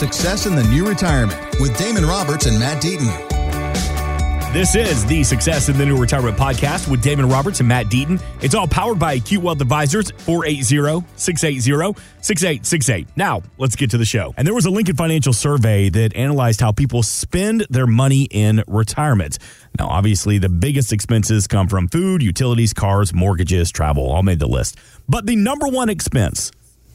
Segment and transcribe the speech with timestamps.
[0.00, 3.04] Success in the New Retirement with Damon Roberts and Matt Deaton.
[4.50, 8.18] This is the Success in the New Retirement podcast with Damon Roberts and Matt Deaton.
[8.40, 13.08] It's all powered by Acute Wealth Advisors, 480-680-6868.
[13.14, 14.32] Now, let's get to the show.
[14.38, 18.64] And there was a Lincoln Financial survey that analyzed how people spend their money in
[18.66, 19.36] retirement.
[19.78, 24.48] Now, obviously, the biggest expenses come from food, utilities, cars, mortgages, travel, all made the
[24.48, 24.78] list.
[25.10, 26.52] But the number one expense,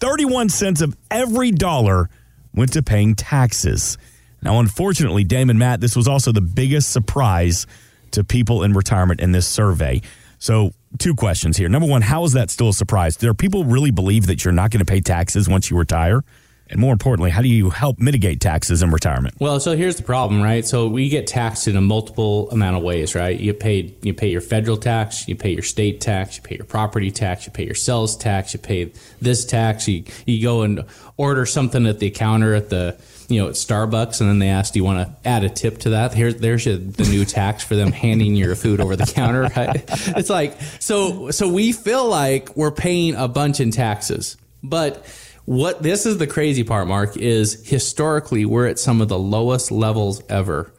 [0.00, 2.10] 31 cents of every dollar
[2.58, 3.96] went to paying taxes.
[4.42, 7.66] Now, unfortunately, Damon Matt, this was also the biggest surprise
[8.10, 10.02] to people in retirement in this survey.
[10.38, 11.68] So, two questions here.
[11.68, 13.16] Number one, how is that still a surprise?
[13.16, 16.24] Do people really believe that you're not going to pay taxes once you retire?
[16.70, 19.34] And more importantly, how do you help mitigate taxes in retirement?
[19.38, 20.66] Well, so here's the problem, right?
[20.66, 23.38] So we get taxed in a multiple amount of ways, right?
[23.38, 26.66] You pay you pay your federal tax, you pay your state tax, you pay your
[26.66, 29.88] property tax, you pay your sales tax, you pay this tax.
[29.88, 30.84] You you go and
[31.16, 34.72] order something at the counter at the you know, at Starbucks, and then they ask,
[34.72, 37.62] "Do you want to add a tip to that?" Here's there's your, the new tax
[37.62, 39.42] for them handing your food over the counter.
[39.54, 39.84] Right?
[40.16, 45.04] It's like so so we feel like we're paying a bunch in taxes, but
[45.48, 49.72] what this is the crazy part, Mark, is historically we're at some of the lowest
[49.72, 50.70] levels ever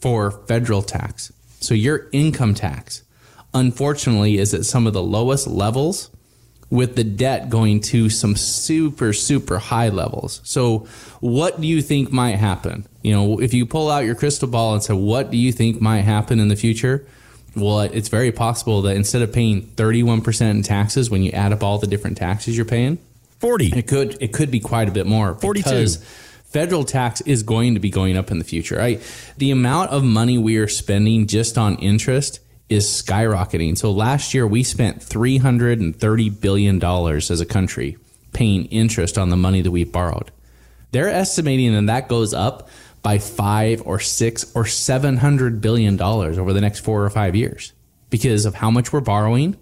[0.00, 1.32] for federal tax.
[1.60, 3.04] So your income tax,
[3.54, 6.10] unfortunately, is at some of the lowest levels
[6.70, 10.40] with the debt going to some super super high levels.
[10.42, 10.88] So
[11.20, 12.84] what do you think might happen?
[13.02, 15.80] You know, if you pull out your crystal ball and say what do you think
[15.80, 17.06] might happen in the future?
[17.54, 21.62] Well, it's very possible that instead of paying 31% in taxes when you add up
[21.62, 22.98] all the different taxes you're paying,
[23.40, 23.78] 40.
[23.78, 25.62] It could it could be quite a bit more 42.
[25.62, 25.96] because
[26.44, 28.76] federal tax is going to be going up in the future.
[28.76, 29.02] Right?
[29.36, 33.78] The amount of money we are spending just on interest is skyrocketing.
[33.78, 37.98] So last year we spent 330 billion dollars as a country
[38.32, 40.30] paying interest on the money that we borrowed.
[40.90, 42.68] They're estimating that that goes up
[43.02, 47.72] by 5 or 6 or 700 billion dollars over the next 4 or 5 years
[48.10, 49.56] because of how much we're borrowing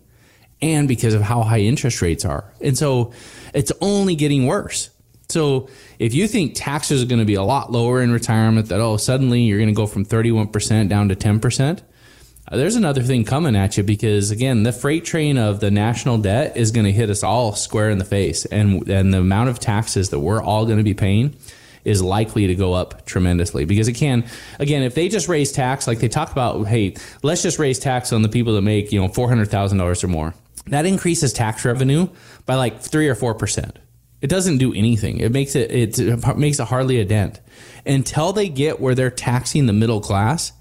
[0.63, 2.45] and because of how high interest rates are.
[2.61, 3.13] And so
[3.53, 4.91] it's only getting worse.
[5.29, 8.81] So if you think taxes are going to be a lot lower in retirement, that
[8.81, 11.81] oh, suddenly you're going to go from 31% down to 10%,
[12.47, 16.19] uh, there's another thing coming at you because again, the freight train of the national
[16.19, 19.49] debt is going to hit us all square in the face, and and the amount
[19.49, 21.35] of taxes that we're all going to be paying
[21.85, 24.25] is likely to go up tremendously because it can
[24.59, 28.11] again if they just raise tax like they talk about hey let's just raise tax
[28.11, 30.35] on the people that make you know $400000 or more
[30.75, 32.09] that increases tax revenue
[32.47, 33.77] by like 3 or 4%
[34.21, 35.19] it doesn't do anything.
[35.19, 37.43] It makes it it makes it hardly a dent.
[37.85, 40.53] Until they get where they're taxing the middle class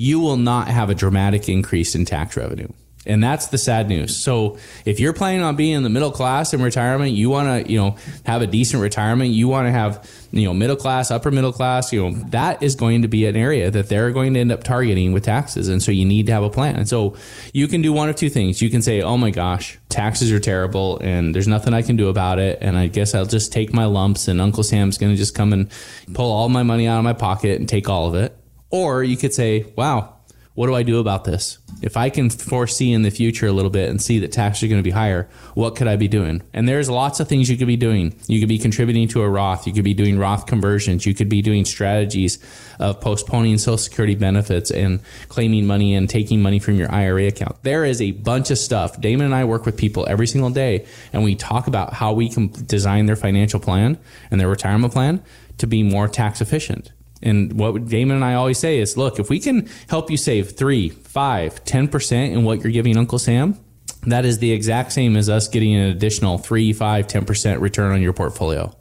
[0.00, 2.68] you will not have a dramatic increase in tax revenue.
[3.06, 4.14] And that's the sad news.
[4.14, 7.72] So if you're planning on being in the middle class in retirement, you want to,
[7.72, 7.96] you know,
[8.26, 11.94] have a decent retirement, you want to have, you know, middle class, upper middle class,
[11.94, 14.62] you know, that is going to be an area that they're going to end up
[14.62, 15.68] targeting with taxes.
[15.68, 16.76] And so you need to have a plan.
[16.76, 17.16] And so
[17.54, 18.60] you can do one of two things.
[18.60, 22.08] You can say, "Oh my gosh, taxes are terrible and there's nothing I can do
[22.08, 25.16] about it, and I guess I'll just take my lumps and Uncle Sam's going to
[25.16, 25.70] just come and
[26.12, 28.36] pull all my money out of my pocket and take all of it."
[28.68, 30.19] Or you could say, wow,
[30.54, 31.58] what do I do about this?
[31.80, 34.68] If I can foresee in the future a little bit and see that taxes are
[34.68, 36.42] going to be higher, what could I be doing?
[36.52, 38.14] And there's lots of things you could be doing.
[38.26, 39.66] You could be contributing to a Roth.
[39.66, 41.06] You could be doing Roth conversions.
[41.06, 42.38] You could be doing strategies
[42.80, 47.62] of postponing Social Security benefits and claiming money and taking money from your IRA account.
[47.62, 49.00] There is a bunch of stuff.
[49.00, 52.28] Damon and I work with people every single day and we talk about how we
[52.28, 53.98] can design their financial plan
[54.30, 55.22] and their retirement plan
[55.58, 56.90] to be more tax efficient.
[57.22, 60.52] And what Damon and I always say is, look, if we can help you save
[60.56, 63.58] three, five, ten percent in what you're giving Uncle Sam,
[64.06, 67.92] that is the exact same as us getting an additional three, five, ten percent return
[67.92, 68.74] on your portfolio.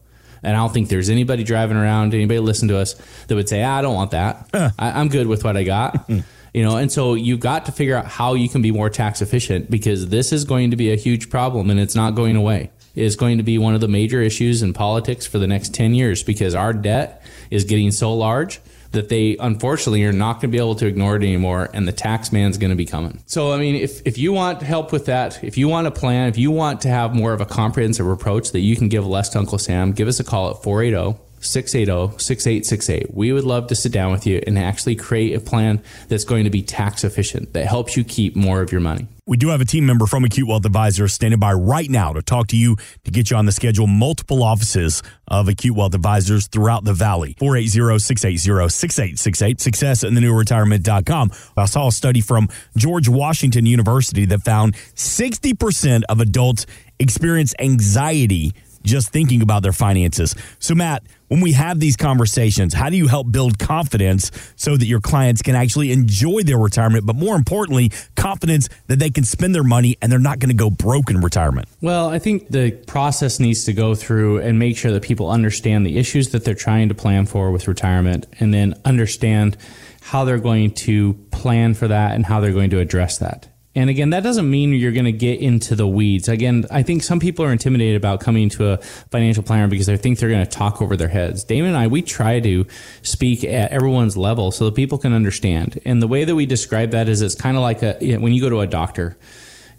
[0.44, 2.96] And I don't think there's anybody driving around, anybody listen to us
[3.28, 4.50] that would say, ah, I don't want that.
[4.54, 4.70] Uh.
[4.80, 6.10] I, am good with what I got.
[6.54, 9.22] you know, and so you've got to figure out how you can be more tax
[9.22, 12.72] efficient because this is going to be a huge problem and it's not going away.
[12.96, 15.94] It's going to be one of the major issues in politics for the next 10
[15.94, 18.60] years because our debt is getting so large
[18.92, 21.92] that they unfortunately are not going to be able to ignore it anymore and the
[21.92, 23.22] tax man's going to be coming.
[23.28, 26.28] So I mean if if you want help with that, if you want a plan,
[26.30, 29.30] if you want to have more of a comprehensive approach that you can give less
[29.30, 33.14] to Uncle Sam, give us a call at 480 680 6868.
[33.14, 36.44] We would love to sit down with you and actually create a plan that's going
[36.44, 39.08] to be tax efficient, that helps you keep more of your money.
[39.30, 42.24] We do have a team member from Acute Wealth Advisors standing by right now to
[42.24, 43.86] talk to you to get you on the schedule.
[43.86, 47.36] Multiple offices of Acute Wealth Advisors throughout the valley.
[47.36, 49.60] 480-680-6868.
[49.60, 51.30] Success in the new retirement.com.
[51.56, 56.66] I saw a study from George Washington University that found 60% of adults
[56.98, 58.54] experience anxiety
[58.84, 60.36] just thinking about their finances.
[60.60, 64.86] So, Matt, when we have these conversations, how do you help build confidence so that
[64.86, 69.54] your clients can actually enjoy their retirement, but more importantly, confidence that they can spend
[69.54, 71.68] their money and they're not going to go broke in retirement?
[71.82, 75.86] Well, I think the process needs to go through and make sure that people understand
[75.86, 79.58] the issues that they're trying to plan for with retirement and then understand
[80.02, 83.49] how they're going to plan for that and how they're going to address that.
[83.76, 86.28] And again, that doesn't mean you're going to get into the weeds.
[86.28, 88.78] Again, I think some people are intimidated about coming to a
[89.12, 91.44] financial planner because they think they're going to talk over their heads.
[91.44, 92.66] Damon and I, we try to
[93.04, 95.80] speak at everyone's level so that people can understand.
[95.86, 98.22] And the way that we describe that is it's kind of like a, you know,
[98.22, 99.18] when you go to a doctor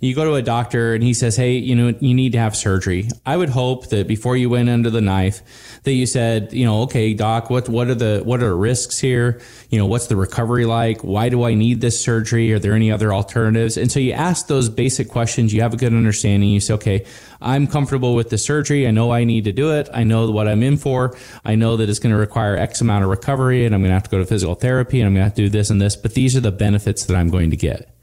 [0.00, 2.56] you go to a doctor and he says, Hey, you know, you need to have
[2.56, 3.08] surgery.
[3.26, 5.42] I would hope that before you went under the knife,
[5.84, 8.98] that you said, you know, okay, doc, what, what are the, what are the risks
[8.98, 9.40] here?
[9.68, 11.02] You know, what's the recovery like?
[11.02, 12.52] Why do I need this surgery?
[12.52, 13.76] Are there any other alternatives?
[13.76, 15.52] And so you ask those basic questions.
[15.52, 16.48] You have a good understanding.
[16.48, 17.06] You say, okay,
[17.42, 18.86] I'm comfortable with the surgery.
[18.86, 19.88] I know I need to do it.
[19.92, 21.16] I know what I'm in for.
[21.44, 23.94] I know that it's going to require X amount of recovery and I'm going to
[23.94, 25.80] have to go to physical therapy and I'm going to have to do this and
[25.80, 27.94] this, but these are the benefits that I'm going to get.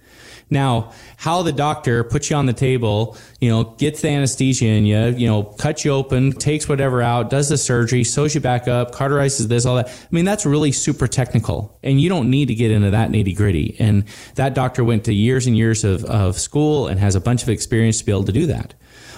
[0.49, 4.85] Now, how the doctor puts you on the table, you know, gets the anesthesia in
[4.85, 8.67] you, you know, cuts you open, takes whatever out, does the surgery, sews you back
[8.67, 9.89] up, cauterizes this, all that.
[9.89, 11.77] I mean, that's really super technical.
[11.83, 13.75] And you don't need to get into that nitty gritty.
[13.79, 14.05] And
[14.35, 17.49] that doctor went to years and years of, of school and has a bunch of
[17.49, 18.73] experience to be able to do that.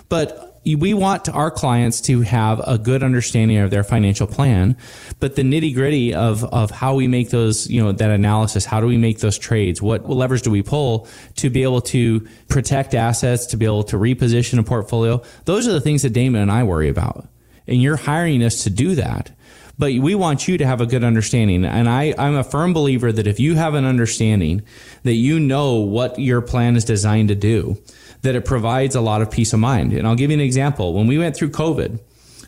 [0.09, 4.77] But we want our clients to have a good understanding of their financial plan,
[5.19, 8.81] but the nitty gritty of, of how we make those, you know, that analysis, how
[8.81, 9.81] do we make those trades?
[9.81, 11.07] What levers do we pull
[11.37, 15.21] to be able to protect assets, to be able to reposition a portfolio?
[15.45, 17.27] Those are the things that Damon and I worry about.
[17.67, 19.31] And you're hiring us to do that
[19.79, 21.63] but we want you to have a good understanding.
[21.63, 24.61] And I, I'm a firm believer that if you have an understanding
[25.03, 27.81] that you know what your plan is designed to do,
[28.21, 29.93] that it provides a lot of peace of mind.
[29.93, 30.93] And I'll give you an example.
[30.93, 31.97] When we went through COVID,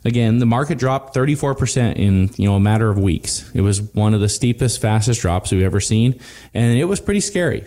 [0.03, 3.49] again, the market dropped 34% in, you know, a matter of weeks.
[3.53, 6.19] It was one of the steepest, fastest drops we've ever seen.
[6.53, 7.65] And it was pretty scary.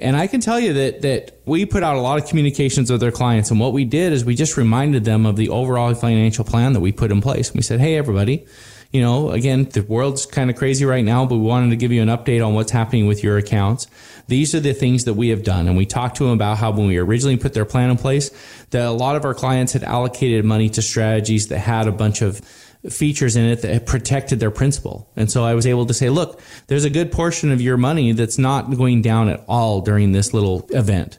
[0.00, 3.02] And I can tell you that that we put out a lot of communications with
[3.02, 6.44] our clients, and what we did is we just reminded them of the overall financial
[6.44, 7.52] plan that we put in place.
[7.52, 8.46] We said, "Hey, everybody,
[8.90, 11.92] you know, again, the world's kind of crazy right now, but we wanted to give
[11.92, 13.86] you an update on what's happening with your accounts.
[14.28, 15.68] These are the things that we have done.
[15.68, 18.30] And we talked to them about how when we originally put their plan in place,
[18.70, 22.22] that a lot of our clients had allocated money to strategies that had a bunch
[22.22, 22.40] of
[22.88, 25.10] features in it that protected their principal.
[25.16, 28.12] And so I was able to say, look, there's a good portion of your money
[28.12, 31.18] that's not going down at all during this little event